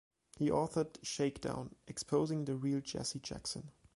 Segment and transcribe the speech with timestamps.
[0.35, 3.69] He authored Shakedown: Exposing the Real Jesse Jackson.